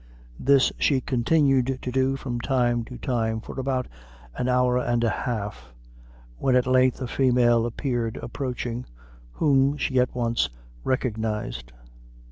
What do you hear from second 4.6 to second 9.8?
and a half, when at length a female appeared approaching, whom